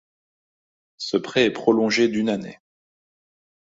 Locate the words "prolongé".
1.51-2.07